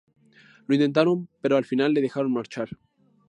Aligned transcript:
Lo 0.65 0.73
intentaron, 0.73 1.29
pero 1.41 1.57
al 1.57 1.63
final 1.65 1.93
le 1.93 2.01
dejaron 2.01 2.33
marchar. 2.33 2.69